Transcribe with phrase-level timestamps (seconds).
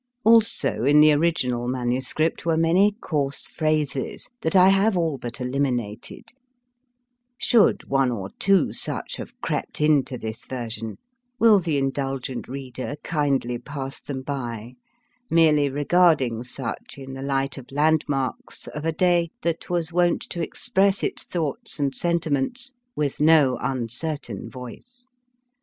[0.25, 0.33] The Pr efac e.
[0.33, 6.29] Also in the original manuscript were many coarse phrases that I have all but eliminated;
[7.37, 10.97] should one or two such have crept into this version,
[11.37, 14.73] will the indulgent reader kindly pass them by,
[15.29, 20.21] merely regard ing such in the light of landmarks of a day that was wont
[20.31, 25.07] to express its thoughts and sentiments with no uncertain voice.